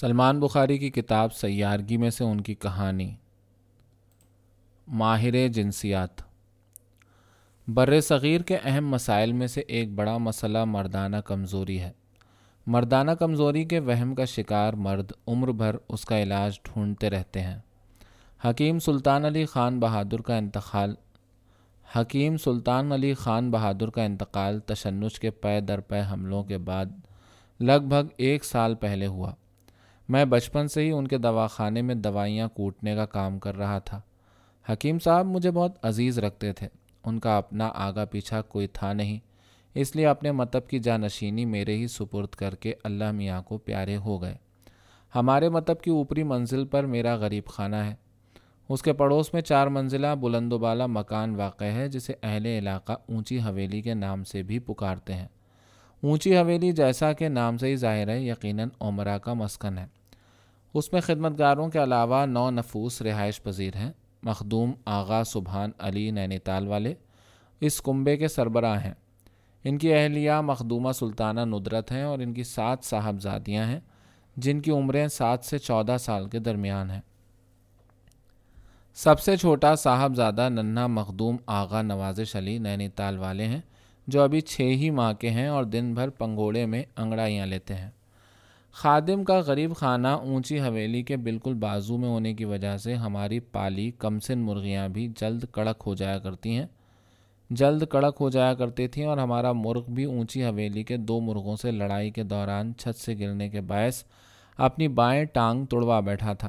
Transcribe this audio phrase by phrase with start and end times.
[0.00, 3.14] سلمان بخاری کی کتاب سیارگی میں سے ان کی کہانی۔
[4.88, 6.08] ماہر جنسیات۔
[7.68, 11.90] بر صغیر کے اہم مسائل میں سے ایک بڑا مسئلہ مردانہ کمزوری ہے۔
[12.66, 17.58] مردانہ کمزوری کے وہم کا شکار مرد عمر بھر اس کا علاج ڈھونڈتے رہتے ہیں۔
[18.44, 20.94] حکیم سلطان علی خان بہادر کا انتقال۔
[21.96, 26.86] حکیم سلطان علی خان بہادر کا انتقال تشنج کے پے در پے حملوں کے بعد
[27.60, 29.32] لگ بھگ ایک سال پہلے ہوا۔
[30.10, 34.00] میں بچپن سے ہی ان کے دواخانے میں دوائیاں کوٹنے کا کام کر رہا تھا۔
[34.72, 36.68] حکیم صاحب مجھے بہت عزیز رکھتے تھے۔
[37.04, 39.18] ان کا اپنا آگا پیچھا کوئی تھا نہیں۔
[39.74, 43.96] اس لیے اپنے مطب کی جانشینی میرے ہی سپرد کر کے اللہ میاں کو پیارے
[43.96, 44.34] ہو گئے۔
[45.14, 47.94] ہمارے مطب کی اوپری منزل پر میرا غریب خانہ ہے۔
[48.68, 52.92] اس کے پڑوس میں چار منزلہ بلند و بالا مکان واقع ہے، جسے اہل علاقہ
[52.92, 55.28] اونچی حویلی کے نام سے بھی پکارتے ہیں۔
[56.02, 59.99] اونچی حویلی جیسا کہ نام سے ہی ظاہر ہے، یقیناً عمرہ کا مسکن ہے۔
[60.74, 66.10] اس میں خدمت گاروں کے علاوہ نو نفوس رہائش پذیر ہیں۔ مخدوم آغا سبحان علی
[66.10, 66.94] نینی تال والے
[67.60, 68.94] اس کنبے کے سربراہ ہیں۔
[69.64, 73.80] ان کی اہلیہ مخدومہ سلطانہ ندرت ہیں اور ان کی سات صاحبزادیاں ہیں،
[74.36, 77.00] جن کی عمریں سات سے چودہ سال کے درمیان ہیں۔
[78.94, 83.60] سب سے چھوٹا صاحبزادہ ننھا مخدوم آغا نوازش علی نینی تال والے ہیں،
[84.06, 87.90] جو ابھی چھ ہی ماہ کے ہیں اور دن بھر پنگوڑے میں انگڑائیاں لیتے ہیں۔
[88.74, 93.40] خادم کا غریب خانہ اونچی حویلی کے بالکل بازو میں ہونے کی وجہ سے ہماری
[93.40, 96.66] پالی کمسن مرغیاں بھی جلد کڑک ہو جایا کرتی ہیں۔
[97.50, 101.56] جلد کڑک ہو جایا کرتی تھیں اور ہمارا مرغ بھی اونچی حویلی کے دو مرغوں
[101.56, 104.04] سے لڑائی کے دوران چھت سے گرنے کے باعث
[104.58, 106.48] اپنی بائیں ٹانگ توڑوا بیٹھا تھا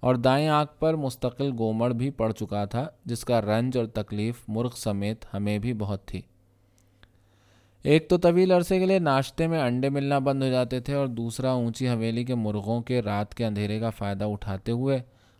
[0.00, 4.42] اور دائیں آنکھ پر مستقل گومڑ بھی پڑ چکا تھا، جس کا رنج اور تکلیف
[4.48, 6.20] مرغ سمیت ہمیں بھی بہت تھی۔
[7.86, 11.06] ایک تو طویل عرصے کے لیے ناشتے میں انڈے ملنا بند ہو جاتے تھے اور
[11.06, 14.98] دوسرا اونچی حویلی کے مرغوں کے رات کے اندھیرے کا فائدہ اٹھاتے ہوئے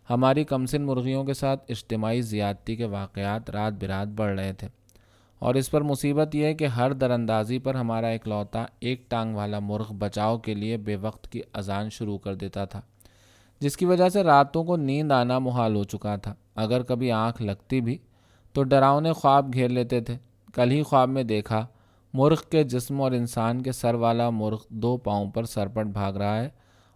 [0.09, 4.67] ہماری کمسن مرغیوں کے ساتھ اجتماعی زیادتی کے واقعات رات برات بڑھ رہے تھے۔
[5.39, 9.35] اور اس پر مصیبت یہ ہے کہ ہر در اندازی پر ہمارا اکلوتا ایک ٹانگ
[9.35, 12.81] والا مرغ بچاؤ کے لیے بے وقت کی اذان شروع کر دیتا تھا،
[13.59, 17.41] جس کی وجہ سے راتوں کو نیند آنا محال ہو چکا تھا۔ اگر کبھی آنکھ
[17.41, 17.97] لگتی بھی
[18.53, 20.17] تو ڈراؤنے خواب گھیر لیتے تھے۔
[20.53, 21.67] کل ہی خواب میں دیکھا
[22.17, 26.41] مرغ کے جسم اور انسان کے سر والا مرغ دو پاؤں پر سرپٹ بھاگ رہا
[26.41, 26.49] ہے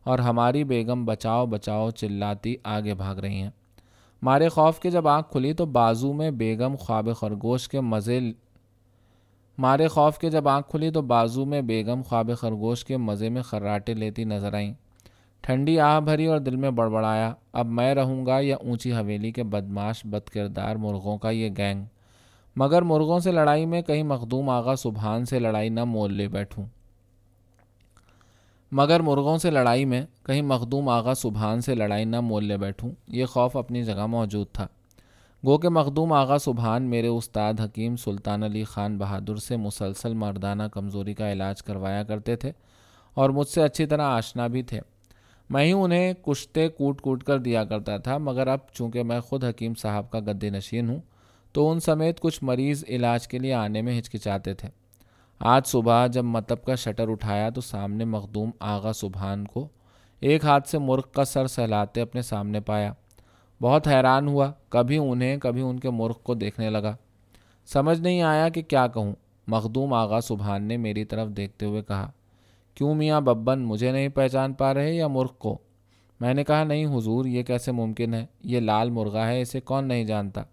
[0.04, 3.50] اور ہماری بیگم بچاؤ بچاؤ چلاتی آگے بھاگ رہی ہیں۔
[4.22, 8.20] مارے خوف کے جب آنکھ کھلی تو بازو میں بیگم خواب خرگوش کے مزے
[9.58, 13.42] مارے خوف کے جب آنکھ کھلی تو بازو میں بیگم خواب خرگوش کے مزے میں
[13.42, 14.74] خراٹے لیتی نظر آئیں۔
[15.42, 19.44] ٹھنڈی آہ بھری اور دل میں بڑبڑایا، اب میں رہوں گا یا اونچی حویلی کے
[19.44, 21.84] بدماش بد کردار مرغوں کا یہ گینگ۔
[22.56, 26.66] مگر مرغوں سے لڑائی میں کہیں مخدوم آغا سبحان سے لڑائی نہ مول لے بیٹھوں۔
[28.72, 32.92] مگر مرغوں سے لڑائی میں کہیں مخدوم آغا سبحان سے لڑائی نہ مول لے بیٹھوں،
[33.08, 34.68] یہ خوف اپنی جگہ موجود تھا۔
[35.46, 40.64] گو کہ مخدوم آغا سبحان میرے استاد حکیم سلطان علی خان بہادر سے مسلسل مردانہ
[40.64, 42.52] کمزوری کا علاج کروایا کرتے تھے
[43.14, 44.80] اور مجھ سے اچھی طرح آشنا بھی تھے۔
[45.50, 49.44] میں ہی انہیں کشتے کوٹ کوٹ کر دیا کرتا تھا، مگر اب چونکہ میں خود
[49.44, 51.00] حکیم صاحب کا گدے نشین ہوں
[51.52, 54.70] تو ان سمیت کچھ مریض علاج کے لیے آنے میں ہچکچاتے تھے۔
[55.40, 59.68] آج صبح جب متب کا شٹر اٹھایا تو سامنے مخدوم آغا سبحان کو
[60.20, 62.94] ایک ہاتھ سے مرغ کا سر سہلاتے اپنے سامنے پایا۔
[63.62, 66.96] بہت حیران ہوا، کبھی انہیں، کبھی ان کے مرغ کو دیکھنے لگا۔
[67.66, 69.14] سمجھ نہیں آیا کہ کیا کہوں۔
[69.48, 72.12] مخدوم آغا سبحان نے میری طرف دیکھتے ہوئے کہا،
[72.76, 75.58] کیوں میاں ببن، مجھے نہیں پہچان پا رہے یا مرغ کو؟
[76.20, 79.88] میں نے کہا، نہیں حضور، یہ کیسے ممکن ہے؟ یہ لال مرغا ہے، اسے کون
[79.88, 80.44] نہیں جانتا؟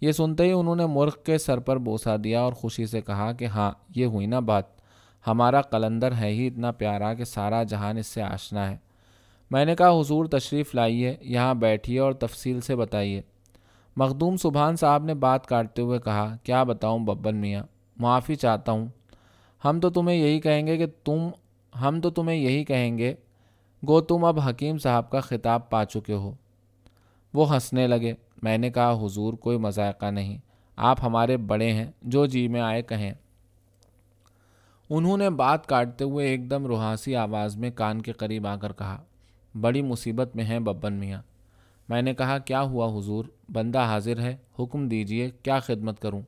[0.00, 3.32] یہ سنتے ہی انہوں نے مرغ کے سر پر بوسا دیا اور خوشی سے کہا
[3.32, 4.64] کہ ہاں یہ ہوئی نا بات۔
[5.26, 8.76] ہمارا قلندر ہے ہی اتنا پیارا کہ سارا جہان اس سے آشنا ہے۔
[9.50, 13.22] میں نے کہا، حضور تشریف لائیے، یہاں بیٹھیے اور تفصیل سے بتائیے۔
[13.96, 17.62] مخدوم سبحان صاحب نے بات کاٹتے ہوئے کہا، کیا بتاؤں ببن میاں؟
[17.96, 18.86] معافی چاہتا ہوں۔
[19.64, 21.28] ہم تو تمہیں یہی کہیں گے کہ تم،
[21.80, 23.14] ہم تو تمہیں یہی کہیں گے،
[23.88, 26.32] گو تم اب حکیم صاحب کا خطاب پا چکے ہو۔
[27.36, 28.12] وہ ہنسنے لگے۔
[28.42, 30.38] میں نے کہا، حضور، کوئی مذائقہ نہیں۔
[30.76, 33.14] آپ ہمارے بڑے ہیں، جو جی میں آئے کہیں۔
[34.90, 38.72] انہوں نے بات کاٹتے ہوئے ایک دم روحاسی آواز میں کان کے قریب آ کر
[38.72, 39.02] کہا،
[39.60, 41.22] بڑی مصیبت میں ہیں ببن میاں۔
[41.88, 46.22] میں نے کہا، کیا ہوا حضور؟ بندہ حاضر ہے، حکم دیجیے، کیا خدمت کروں؟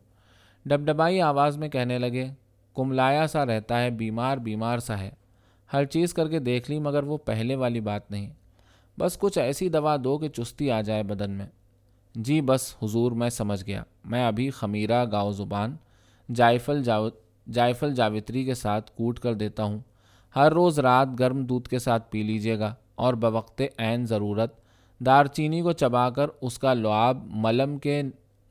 [0.67, 2.27] ڈب ڈبائی آواز میں کہنے لگے،
[2.75, 5.11] کملایا سا رہتا ہے، بیمار بیمار سا ہے۔
[5.73, 8.31] ہر چیز کر کے دیکھ لی، مگر وہ پہلے والی بات نہیں۔
[8.99, 11.47] بس کچھ ایسی دوا دو کہ چستی آ جائے بدن میں۔
[12.15, 15.77] جی بس، حضور، میں سمجھ گیا۔ میں ابھی خمیرہ گاؤ زبان،
[16.35, 17.09] جائفل جاو،
[17.53, 19.79] جائفل جاوتری کے ساتھ کوٹ کر دیتا ہوں۔
[20.37, 24.61] ہر روز رات گرم دودھ کے ساتھ پی لیجیے گا اور بوقت عین ضرورت۔
[25.01, 28.03] دار چینی کو چبا کر اس کا لعاب ملم کے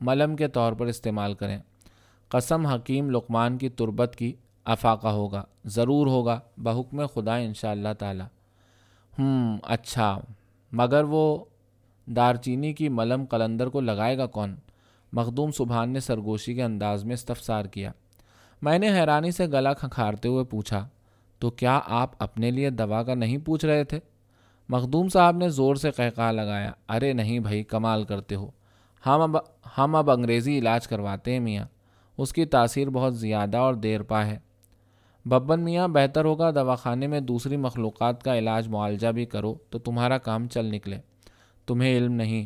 [0.02, 1.60] ملم کے طور پر استعمال کریں۔
[2.30, 4.34] قسم حکیم لقمان کی تربت کی
[4.66, 8.26] افاقہ ہوگا، ضرور ہوگا۔ بحکم خدا ان شاء اللہ تعالیٰ۔
[9.20, 10.20] ہوں اچھا۔
[10.72, 11.46] مگر وہ
[12.08, 14.56] دار چینی کی ملم قلندر کو لگائے گا کون؟
[15.14, 17.92] مخدوم سبحان نے سرگوشی کے انداز میں استفسار کیا۔
[18.62, 20.88] میں نے حیرانی سے گلا کھنکھارتے ہوئے پوچھا،
[21.40, 24.00] تو کیا آپ اپنے لیے دوا کا نہیں پوچھ رہے تھے؟
[24.70, 28.50] مخدوم صاحب نے زور سے قہقہ لگایا، ارے نہیں بھائی، کمال کرتے ہو۔
[29.06, 29.38] ہم اب
[29.78, 31.66] ہم اب انگریزی علاج کرواتے ہیں میاں۔
[32.18, 34.38] اس کی تاثیر بہت زیادہ اور دیر پا ہے۔
[35.30, 40.18] ببن میاں، بہتر ہوگا دواخانے میں دوسری مخلوقات کا علاج معالجہ بھی کرو تو تمہارا
[40.18, 40.98] کام چل نکلے۔
[41.68, 42.46] تمہیں علم نہیں۔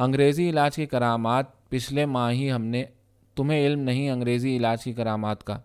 [0.00, 2.84] انگریزی علاج کی کرامات، پچھلے ماہ ہی ہم نے،
[3.34, 5.58] تمہیں علم نہیں انگریزی علاج کی کرامات کا۔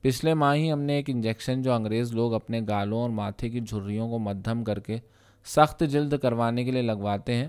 [0.00, 3.60] پچھلے ماہ ہی ہم نے ایک انجیکشن جو انگریز لوگ اپنے گالوں اور ماتھے کی
[3.60, 4.98] جھریوں کو مدھم کر کے
[5.44, 7.48] سخت جلد کروانے کے لیے لگواتے ہیں۔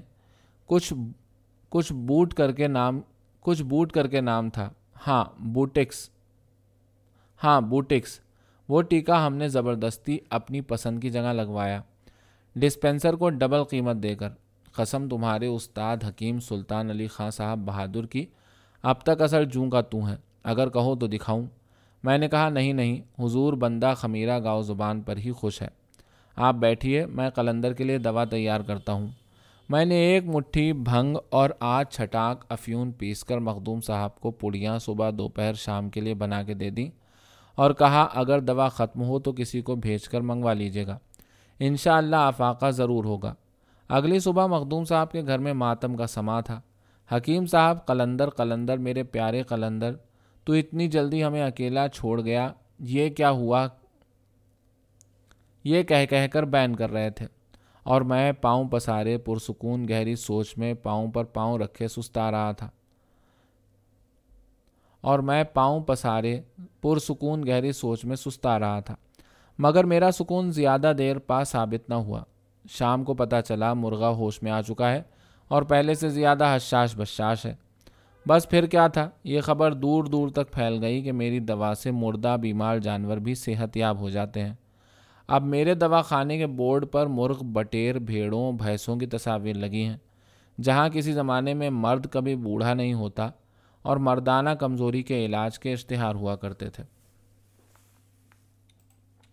[0.66, 0.94] کچھ
[1.70, 3.02] کچھ بوٹ کر کے نام،
[3.42, 4.70] کچھ بوٹ کر کے نام تھا۔
[5.08, 6.10] ہاں بوٹکس۔
[7.44, 8.27] ہاں بوٹکس۔
[8.70, 11.82] وہ ٹیکہ ہم نے زبردستی اپنی پسند کی جگہ لگوایا۔
[12.56, 14.30] ڈسپینسر کو ڈبل قیمت دے کر
[14.72, 18.26] قسم تمہارے استاد حکیم سلطان علی خان صاحب بہادر کی
[18.84, 21.46] اب تک اثر جوں کا تو ہے۔ اگر کہو تو دکھاؤں۔
[22.04, 25.68] میں نے کہا نہیں نہیں، حضور بندہ خمیرہ گاؤ زبان پر ہی خوش ہے۔
[26.36, 29.08] آپ بیٹھیے، میں قلندر کے لیے دوا تیار کرتا ہوں۔
[29.70, 34.80] میں نے ایک مٹھی، بھنگ اور آج چھٹاک افیون پیس کر مخدوم صاحب کو پڑیاں
[34.80, 37.07] صبح دوپہر شام کے لیے بنا کے دے دیں۔
[37.58, 40.98] اور کہا، اگر دوا ختم ہو تو کسی کو بھیج کر منگوا لیجیے گا۔
[41.60, 43.34] انشاءاللہ افاقہ ضرور ہوگا۔
[43.90, 46.62] اگلی صبح مخدوم صاحب کے گھر میں ماتم کا سما تھا۔
[47.12, 49.96] حکیم صاحب، قلندر قلندر، میرے پیارے قلندر،
[50.44, 53.68] تو اتنی جلدی ہمیں اکیلا چھوڑ گیا، یہ کیا ہوا؟
[55.64, 57.28] یہ کہہ کہہ کر بین کر رہے تھے۔
[57.84, 62.70] اور میں پاؤں پسارے پرسکون گہری سوچ میں پاؤں پر پاؤں رکھے سستا رہا تھا۔
[65.08, 66.42] اور میں پاؤں پسارے
[66.82, 68.96] پرسکون گہری سوچ میں سستا رہا تھا۔
[69.60, 72.24] مگر میرا سکون زیادہ دیر پا ثابت نہ ہوا۔
[72.70, 75.02] شام کو پتہ چلا مرغا ہوش میں آ چکا ہے
[75.48, 77.56] اور پہلے سے زیادہ حشاش بشاش ہے۔
[78.28, 81.92] بس پھر کیا تھا؟ یہ خبر دور دور تک پھیل گئی کہ میری دوا سے
[81.92, 84.54] مردہ بیمار جانور بھی صحت یاب ہو جاتے ہیں۔
[85.28, 89.98] اب میرے دوا خانے کے بورڈ پر مرغ، بٹیر، بھیڑوں، بھینسوں کی تصاویر لگی ہیں۔
[90.62, 93.30] جہاں کسی زمانے میں مرد کبھی بوڑھا نہیں ہوتا
[93.88, 96.84] اور مردانہ کمزوری کے علاج کے اشتہار ہوا کرتے تھے۔